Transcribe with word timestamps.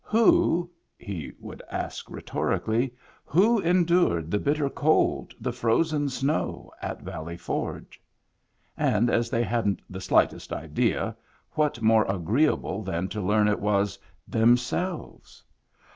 "Who" 0.03 0.71
(he 0.97 1.31
would 1.39 1.61
ask 1.69 2.09
rhetorically), 2.09 2.91
"who 3.23 3.59
endured 3.59 4.31
the 4.31 4.39
bitter 4.39 4.67
cold, 4.67 5.35
the 5.39 5.51
frozen 5.53 6.09
snow, 6.09 6.71
at 6.81 7.03
Valley 7.03 7.37
Forge?" 7.37 8.01
And 8.75 9.11
as 9.11 9.29
they 9.29 9.43
hadn't 9.43 9.83
the 9.87 10.01
slightest 10.01 10.51
idea, 10.51 11.15
what 11.51 11.83
more 11.83 12.05
agreeable 12.05 12.81
than 12.81 13.09
to 13.09 13.21
learn 13.21 13.47
it 13.47 13.59
was 13.59 13.99
themselves 14.27 15.43